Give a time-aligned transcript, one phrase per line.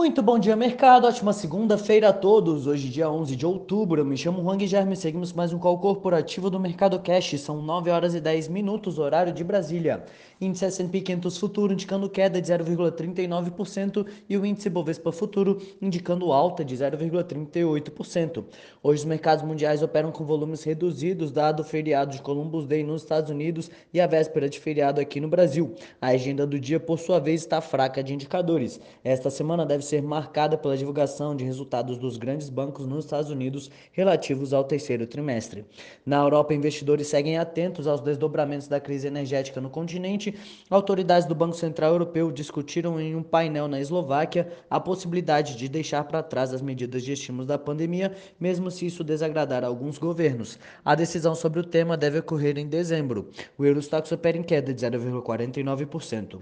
[0.00, 1.06] Muito bom dia, mercado.
[1.06, 2.66] Ótima segunda-feira a todos.
[2.66, 4.00] Hoje, dia 11 de outubro.
[4.00, 4.96] Eu me chamo Juan Guilherme.
[4.96, 7.38] Seguimos mais um call corporativo do Mercado Cash.
[7.38, 10.02] São 9 horas e 10 minutos, horário de Brasília.
[10.40, 16.64] Índice S&P 500 Futuro indicando queda de 0,39% e o índice Bovespa Futuro indicando alta
[16.64, 18.44] de 0,38%.
[18.82, 23.02] Hoje, os mercados mundiais operam com volumes reduzidos, dado o feriado de Columbus Day nos
[23.02, 25.74] Estados Unidos e a véspera de feriado aqui no Brasil.
[26.00, 28.80] A agenda do dia, por sua vez, está fraca de indicadores.
[29.04, 33.70] Esta semana deve ser marcada pela divulgação de resultados dos grandes bancos nos Estados Unidos
[33.90, 35.64] relativos ao terceiro trimestre.
[36.06, 40.34] Na Europa, investidores seguem atentos aos desdobramentos da crise energética no continente.
[40.70, 46.04] Autoridades do Banco Central Europeu discutiram em um painel na Eslováquia a possibilidade de deixar
[46.04, 50.56] para trás as medidas de estímulos da pandemia, mesmo se isso desagradar alguns governos.
[50.84, 53.28] A decisão sobre o tema deve ocorrer em dezembro.
[53.58, 56.38] O Eurostox opera em queda de 0,49%.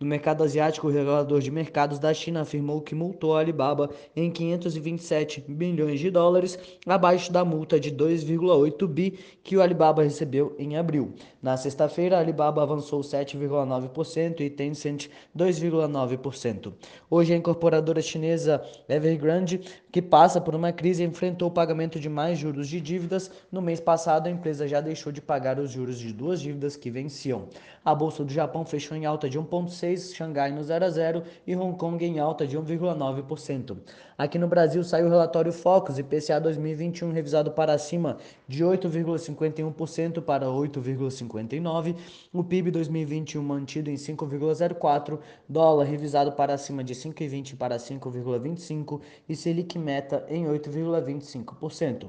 [0.00, 4.30] No mercado asiático, o regulador de mercados da China afirmou que multou a Alibaba em
[4.30, 10.74] 527 bilhões de dólares, abaixo da multa de 2,8 bi que o Alibaba recebeu em
[10.74, 11.12] abril.
[11.42, 16.72] Na sexta-feira, a Alibaba avançou 7,9% e Tencent 2,9%.
[17.10, 19.60] Hoje, a incorporadora chinesa Evergrande,
[19.92, 23.30] que passa por uma crise, enfrentou o pagamento de mais juros de dívidas.
[23.52, 26.90] No mês passado, a empresa já deixou de pagar os juros de duas dívidas que
[26.90, 27.48] venciam.
[27.84, 31.54] A bolsa do Japão fechou em alta de 1,6 Xangai no 0 a 0 e
[31.54, 33.76] Hong Kong em alta de 1,9%.
[34.16, 40.46] Aqui no Brasil saiu o relatório Focus IPCA 2021 revisado para cima de 8,51% para
[40.46, 41.96] 8,59%,
[42.32, 49.34] o PIB 2021 mantido em 5,04%, dólar revisado para cima de 5,20 para 5,25 e
[49.34, 52.08] Selic meta em 8,25%.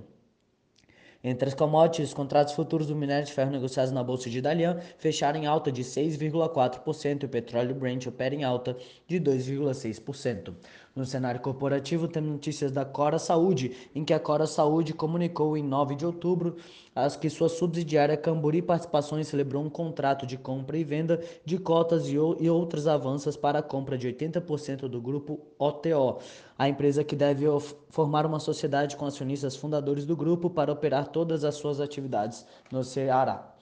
[1.22, 4.80] Entre as commodities, os contratos futuros do minério de ferro negociados na bolsa de Dalian
[4.98, 10.54] fecharam em alta de 6,4% e o petróleo Brent opera em alta de 2,6%.
[10.96, 15.64] No cenário corporativo, temos notícias da Cora Saúde, em que a Cora Saúde comunicou em
[15.64, 16.56] 9 de outubro
[16.96, 22.08] as que sua subsidiária Camburi Participações celebrou um contrato de compra e venda de cotas
[22.08, 26.20] e, e outros avanços para a compra de 80% do grupo OTO.
[26.60, 27.46] A empresa que deve
[27.90, 32.84] formar uma sociedade com acionistas fundadores do grupo para operar todas as suas atividades no
[32.84, 33.56] Ceará.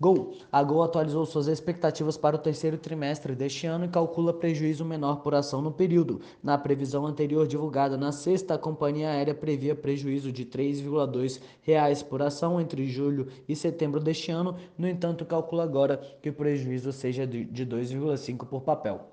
[0.00, 0.32] Gol.
[0.50, 5.22] A Gol atualizou suas expectativas para o terceiro trimestre deste ano e calcula prejuízo menor
[5.22, 6.20] por ação no período.
[6.42, 12.20] Na previsão anterior divulgada na sexta, a companhia aérea previa prejuízo de R$ 3,2 por
[12.20, 14.56] ação entre julho e setembro deste ano.
[14.76, 19.08] No entanto, calcula agora que o prejuízo seja de 2,5 por papel.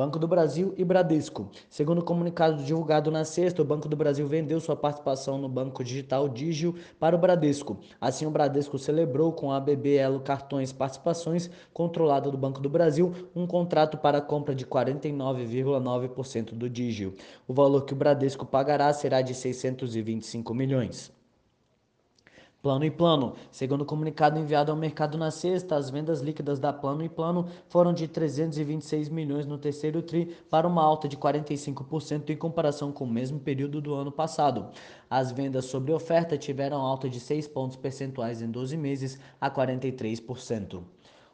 [0.00, 1.50] Banco do Brasil e Bradesco.
[1.68, 5.84] Segundo o comunicado divulgado na sexta, o Banco do Brasil vendeu sua participação no banco
[5.84, 7.76] digital Digio para o Bradesco.
[8.00, 13.12] Assim, o Bradesco celebrou com a BB Elo Cartões Participações, controlada do Banco do Brasil,
[13.36, 17.14] um contrato para a compra de 49,9% do Digio.
[17.46, 21.19] O valor que o Bradesco pagará será de 625 milhões.
[22.62, 23.34] Plano e Plano.
[23.50, 27.46] Segundo o comunicado enviado ao mercado na sexta, as vendas líquidas da Plano e Plano
[27.68, 33.04] foram de 326 milhões no terceiro tri, para uma alta de 45% em comparação com
[33.04, 34.66] o mesmo período do ano passado.
[35.08, 40.82] As vendas sobre oferta tiveram alta de 6 pontos percentuais em 12 meses a 43%.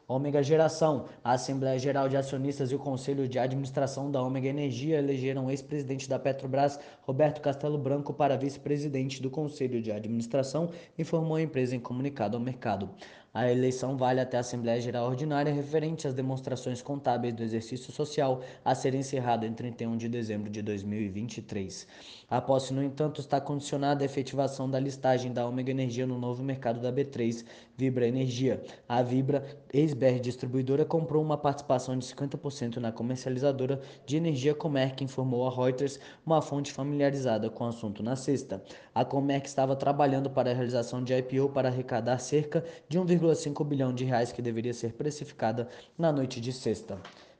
[0.07, 1.05] Ômega Geração.
[1.21, 5.51] A Assembleia Geral de Acionistas e o Conselho de Administração da Ômega Energia elegeram o
[5.51, 11.75] ex-presidente da Petrobras, Roberto Castelo Branco, para vice-presidente do Conselho de Administração, informou a empresa
[11.75, 12.89] em comunicado ao mercado.
[13.33, 18.41] A eleição vale até a Assembleia Geral Ordinária referente às demonstrações contábeis do exercício social
[18.63, 21.87] a ser encerrado em 31 de dezembro de 2023.
[22.29, 26.43] A posse, no entanto, está condicionada à efetivação da listagem da Ômega Energia no novo
[26.43, 27.45] mercado da B3,
[27.77, 28.61] Vibra Energia.
[28.89, 35.47] A Vibra, ex-BR Distribuidora, comprou uma participação de 50% na comercializadora de energia Comerc, informou
[35.47, 38.61] a Reuters, uma fonte familiarizada com o assunto na sexta.
[38.93, 43.65] A Comerc estava trabalhando para a realização de IPO para arrecadar cerca de 1,5 1,5
[43.65, 45.67] bilhão de reais que deveria ser precificada
[45.97, 46.97] na noite de sexta.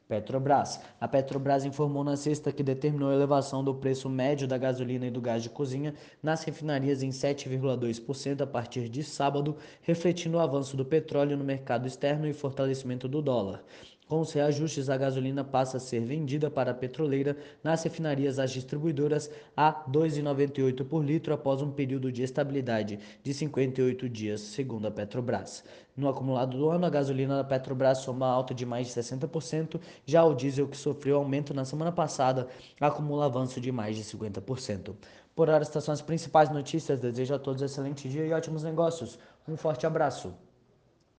[0.08, 0.80] Petrobras.
[1.02, 5.12] A Petrobras informou na sexta que determinou a elevação do preço médio da gasolina e
[5.12, 5.94] do gás de cozinha
[6.24, 11.86] nas refinarias em 7,2% a partir de sábado, refletindo o avanço do petróleo no mercado
[11.86, 13.62] externo e fortalecimento do dólar.
[14.08, 18.52] Com os reajustes, a gasolina passa a ser vendida para a petroleira nas refinarias às
[18.52, 24.88] distribuidoras a R$ 2,98 por litro após um período de estabilidade de 58 dias, segundo
[24.88, 25.62] a Petrobras.
[25.96, 30.24] No acumulado do ano, a gasolina da Petrobras soma alta de mais de 60%, já
[30.24, 32.48] o diesel, que sofreu aumento na semana passada,
[32.80, 34.96] acumula avanço de mais de 50%.
[35.36, 37.00] Por hora, estas são as principais notícias.
[37.00, 39.20] Desejo a todos um excelente dia e ótimos negócios.
[39.46, 40.34] Um forte abraço.